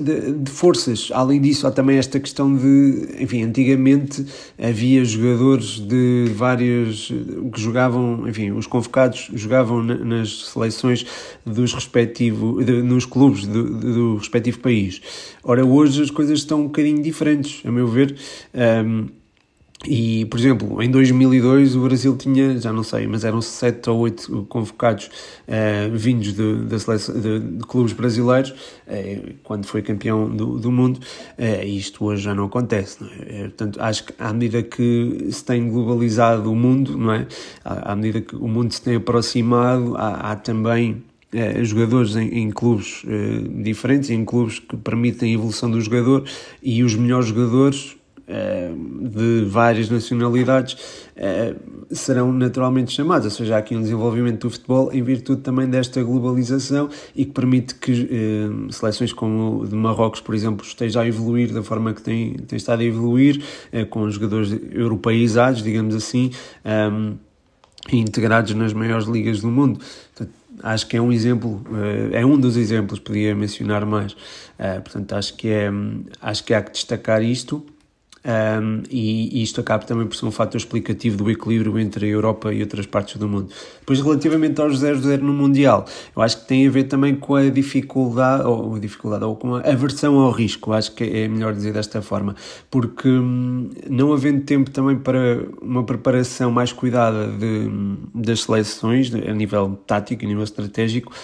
[0.00, 1.10] de, de, forças.
[1.12, 4.24] Além disso, há também esta questão de, enfim, antigamente
[4.56, 7.12] havia jogadores de vários
[7.52, 11.04] que jogavam, enfim, os convocados jogavam nas seleções
[11.44, 15.00] dos respectivos, nos clubes do, do respectivo país.
[15.42, 18.16] Ora, hoje as coisas estão um bocadinho diferentes, a meu ver.
[18.54, 19.17] Um,
[19.86, 24.00] e, por exemplo, em 2002 o Brasil tinha, já não sei, mas eram sete ou
[24.00, 30.28] oito convocados uh, vindos de, de, seleção, de, de, clubes brasileiros, uh, quando foi campeão
[30.28, 33.04] do, do mundo, uh, isto hoje já não acontece.
[33.04, 33.42] Não é?
[33.42, 37.28] portanto, acho que à medida que se tem globalizado o mundo, não é?
[37.64, 41.04] à, à medida que o mundo se tem aproximado, há, há também
[41.62, 43.02] jogadores em, em clubes
[43.62, 46.24] diferentes, em clubes que permitem a evolução do jogador,
[46.62, 47.97] e os melhores jogadores
[48.28, 50.76] de várias nacionalidades
[51.90, 56.02] serão naturalmente chamados, ou seja, há aqui um desenvolvimento do futebol em virtude também desta
[56.02, 58.06] globalização e que permite que
[58.70, 62.82] seleções como de Marrocos, por exemplo, esteja a evoluir da forma que tem, tem estado
[62.82, 63.42] a evoluir,
[63.88, 66.30] com jogadores europeizados, digamos assim,
[67.90, 69.80] integrados nas maiores ligas do mundo.
[70.14, 71.62] Portanto, acho que é um exemplo,
[72.12, 74.14] é um dos exemplos, podia mencionar mais.
[74.84, 75.70] Portanto, acho que, é,
[76.20, 77.64] acho que há que destacar isto
[78.28, 82.08] um, e, e, isto acaba também por ser um fator explicativo do equilíbrio entre a
[82.10, 83.48] Europa e outras partes do mundo.
[83.80, 87.48] Depois, relativamente aos 0-0 no Mundial, eu acho que tem a ver também com a
[87.48, 91.72] dificuldade, ou a dificuldade, ou com a aversão ao risco, acho que é melhor dizer
[91.72, 92.36] desta forma,
[92.70, 97.70] porque hum, não havendo tempo também para uma preparação mais cuidada de,
[98.14, 101.14] das seleções, a nível tático, a nível estratégico,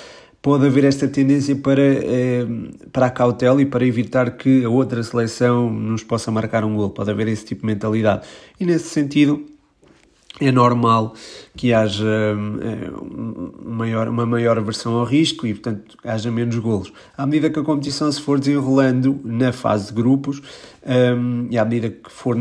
[0.44, 2.46] pode haver esta tendência para, eh,
[2.92, 6.90] para a cautela e para evitar que a outra seleção nos possa marcar um gol.
[6.90, 8.26] Pode haver esse tipo de mentalidade.
[8.60, 9.42] E nesse sentido,
[10.40, 11.14] é normal
[11.56, 12.90] que haja eh,
[13.64, 16.92] maior, uma maior aversão ao risco e, portanto, haja menos golos.
[17.16, 20.42] À medida que a competição se for desenrolando na fase de grupos
[20.84, 22.36] um, e à medida que, for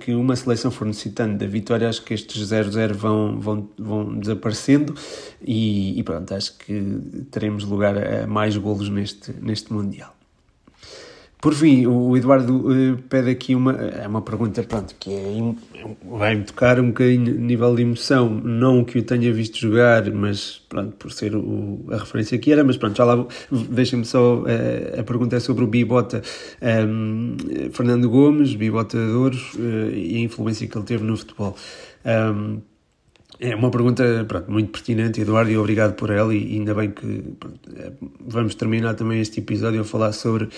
[0.00, 4.94] que uma seleção for necessitando da vitória, acho que estes 0-0 vão, vão, vão desaparecendo
[5.44, 6.82] e, e, pronto, acho que
[7.30, 10.14] teremos lugar a mais golos neste, neste Mundial.
[11.42, 16.44] Por fim, o Eduardo uh, pede aqui uma, é uma pergunta pronto, que é, vai-me
[16.44, 21.10] tocar um bocadinho nível de emoção, não que o tenha visto jogar, mas pronto, por
[21.10, 25.34] ser o, a referência que era, mas pronto, já lá deixem-me só, uh, a pergunta
[25.34, 26.22] é sobre o Bibota
[26.62, 31.16] um, ehm, Fernando Gomes, Bibota de Ouros uh, e a influência que ele teve no
[31.16, 31.56] futebol.
[32.04, 32.71] Um, ehm,
[33.42, 36.32] é uma pergunta pronto, muito pertinente, Eduardo, e obrigado por ela.
[36.32, 40.50] E ainda bem que pronto, é, vamos terminar também este episódio a falar sobre uh,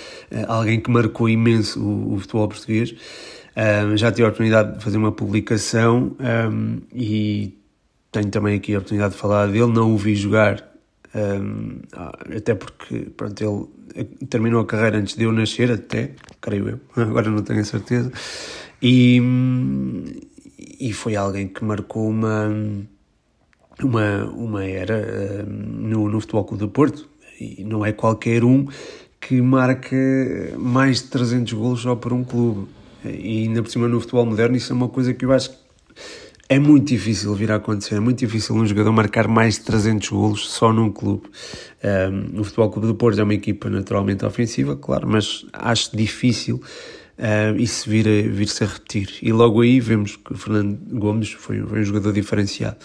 [0.47, 2.95] alguém que marcou imenso o, o futebol português.
[3.57, 7.57] Um, já tive a oportunidade de fazer uma publicação um, e
[8.13, 9.73] tenho também aqui a oportunidade de falar dele.
[9.73, 10.63] Não o vi jogar,
[11.15, 11.79] um,
[12.37, 17.31] até porque pronto, ele terminou a carreira antes de eu nascer, até, creio eu, agora
[17.31, 18.13] não tenho a certeza.
[18.83, 19.19] E
[20.81, 22.49] e foi alguém que marcou uma,
[23.83, 27.09] uma, uma era uh, no, no Futebol Clube do Porto.
[27.41, 28.67] E não é qualquer um
[29.21, 29.97] que marca
[30.59, 32.69] mais de 300 golos só por um clube.
[33.05, 35.57] E ainda por cima no futebol moderno, isso é uma coisa que eu acho que
[36.49, 37.97] é muito difícil vir a acontecer.
[37.97, 41.25] É muito difícil um jogador marcar mais de 300 golos só num clube.
[41.27, 41.31] Um,
[41.83, 46.61] eh, no Futebol Clube do Porto é uma equipa naturalmente ofensiva, claro, mas acho difícil
[47.19, 49.09] uh, isso vir a, vir-se a repetir.
[49.23, 52.77] E logo aí vemos que o Fernando Gomes foi, foi um jogador diferenciado.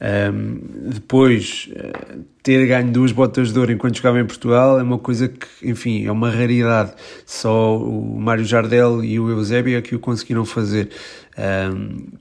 [0.00, 4.98] Um, depois, uh, ter ganho duas botas de ouro enquanto jogava em Portugal é uma
[4.98, 6.92] coisa que, enfim, é uma raridade.
[7.24, 10.88] Só o Mário Jardel e o Eusébio é que o conseguiram fazer.
[11.38, 12.20] Um,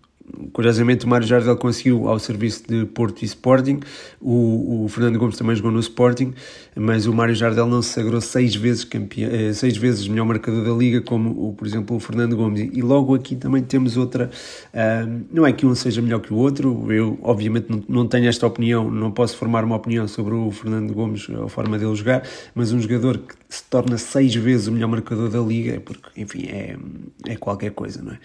[0.54, 3.80] Curiosamente, o Mário Jardel conseguiu ao serviço de Porto e Sporting,
[4.20, 6.34] o, o, Fernando Gomes também jogou no Sporting,
[6.76, 10.64] mas o Mário Jardel não se sagrou seis vezes, campeão, eh, seis vezes melhor marcador
[10.64, 12.70] da Liga, como, o, por exemplo, o Fernando Gomes.
[12.74, 14.30] E logo aqui também temos outra.
[14.74, 18.28] Uh, não é que um seja melhor que o outro, eu, obviamente, não, não tenho
[18.28, 22.24] esta opinião, não posso formar uma opinião sobre o Fernando Gomes, a forma dele jogar,
[22.56, 26.46] mas um jogador que se torna seis vezes o melhor marcador da Liga, porque, enfim,
[26.48, 26.78] é,
[27.28, 28.16] é qualquer coisa, não é?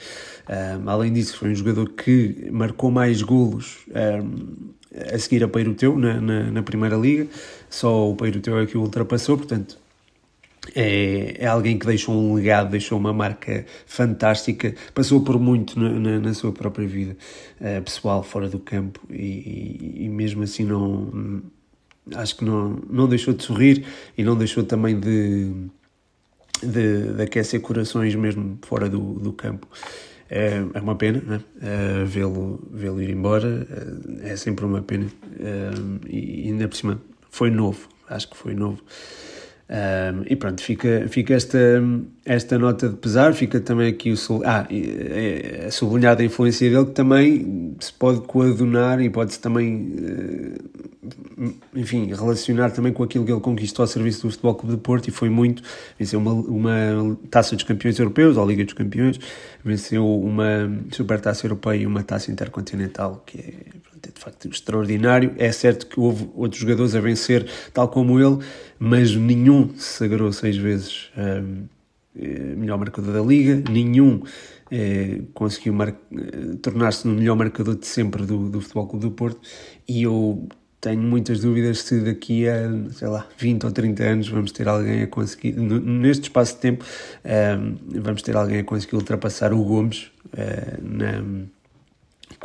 [0.49, 4.77] Uh, além disso, foi um jogador que marcou mais golos um,
[5.13, 7.27] a seguir a Peiruteu na, na, na, Primeira Liga,
[7.69, 9.79] só o Peiruteu é que o ultrapassou, portanto
[10.75, 15.91] é, é alguém que deixou um legado, deixou uma marca fantástica, passou por muito na,
[15.91, 17.17] na, na sua própria vida
[17.61, 21.43] uh, pessoal, fora do campo, e, e, e, mesmo assim não
[22.15, 23.85] acho que não, não deixou de sorrir
[24.17, 25.53] e não deixou também de,
[26.63, 29.69] de, de aquecer corações mesmo fora do, do campo.
[30.29, 31.41] É, é uma pena né?
[31.63, 33.67] é, vê-lo vê ir embora,
[34.23, 35.07] é, é sempre uma pena.
[35.39, 35.71] É,
[36.09, 38.83] e ainda por cima foi novo, acho que foi novo.
[39.69, 41.59] Um, e pronto, fica, fica esta,
[42.27, 46.87] esta nota de pesar, fica também aqui o ah, é, é sublinhada a influência dele
[46.87, 49.95] que também se pode coadunar e pode-se também,
[51.39, 54.83] uh, enfim, relacionar também com aquilo que ele conquistou ao serviço do Futebol Clube de
[54.83, 55.63] Porto e foi muito,
[55.97, 59.21] venceu uma, uma taça dos campeões europeus, ou Liga dos Campeões,
[59.65, 65.35] venceu uma super taça europeia e uma taça intercontinental, que é é de facto extraordinário.
[65.37, 68.39] É certo que houve outros jogadores a vencer, tal como ele,
[68.79, 71.43] mas nenhum se sagrou seis vezes um, eh,
[72.57, 74.23] melhor marcador da liga, nenhum
[74.71, 75.95] eh, conseguiu eh,
[76.63, 79.41] tornar-se no melhor marcador de sempre do, do Futebol Clube do Porto.
[79.89, 80.49] E eu
[80.81, 85.03] tenho muitas dúvidas se daqui a, sei lá, 20 ou 30 anos vamos ter alguém
[85.03, 86.85] a conseguir, neste espaço de tempo,
[88.03, 90.13] vamos ter alguém a conseguir ultrapassar o Gomes
[90.81, 91.23] na,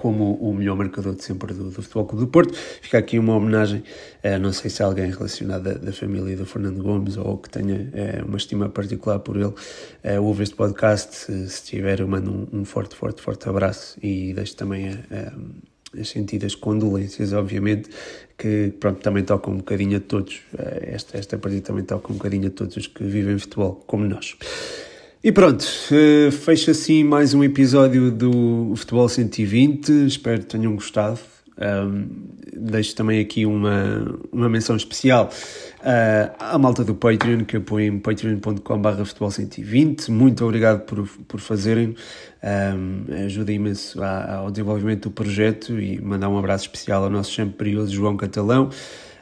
[0.02, 2.58] como o melhor marcador de sempre do, do Futebol Clube do Porto.
[2.82, 3.84] Fica aqui uma homenagem,
[4.24, 7.76] uh, não sei se alguém relacionado da, da, família do Fernando Gomes ou que tenha
[7.76, 12.32] uh, uma estima particular por ele, uh, ouve este podcast, se, se tiver, eu mando
[12.32, 14.98] um, um, forte, forte, forte abraço e deixo também
[16.00, 17.90] as sentidas condolências, obviamente,
[18.38, 20.42] que pronto, também tocam um bocadinho a todos.
[20.82, 24.36] Esta, esta partida também toca um bocadinho a todos os que vivem futebol, como nós.
[25.24, 30.08] E pronto, uh, fecha assim mais um episódio do Futebol 120.
[30.08, 31.20] Espero que tenham gostado.
[31.60, 32.08] Um,
[32.52, 35.30] deixo também aqui uma, uma menção especial
[35.82, 40.10] uh, à malta do Patreon, que apoiem patreon.com.br futebol120.
[40.10, 41.96] Muito obrigado por, por fazerem.
[42.44, 47.92] Um, ajuda imenso ao desenvolvimento do projeto e mandar um abraço especial ao nosso período
[47.92, 48.72] João Catalão.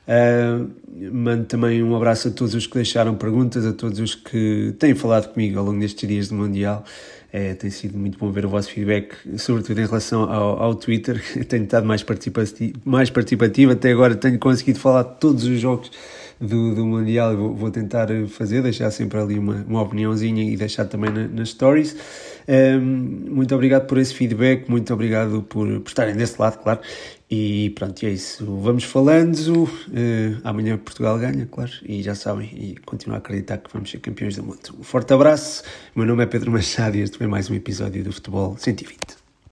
[0.09, 0.67] Uh,
[1.13, 4.95] mando também um abraço a todos os que deixaram perguntas, a todos os que têm
[4.95, 6.83] falado comigo ao longo destes dias do Mundial.
[7.31, 11.21] É, tem sido muito bom ver o vosso feedback, sobretudo em relação ao, ao Twitter.
[11.47, 15.91] tenho estado mais participativo, mais participativo, até agora tenho conseguido falar de todos os jogos
[16.41, 17.37] do, do Mundial.
[17.37, 21.49] Vou, vou tentar fazer, deixar sempre ali uma, uma opiniãozinha e deixar também na, nas
[21.49, 21.95] stories.
[22.47, 22.79] Um,
[23.29, 26.79] muito obrigado por esse feedback, muito obrigado por, por estarem desse lado, claro.
[27.29, 28.43] E pronto, é isso.
[28.43, 29.65] Vamos falando.
[29.65, 31.71] Uh, amanhã Portugal ganha, claro.
[31.83, 34.75] E já sabem, e continuo a acreditar que vamos ser campeões do mundo.
[34.79, 35.63] Um forte abraço.
[35.95, 39.18] Meu nome é Pedro Machado e este foi mais um episódio do Futebol 120.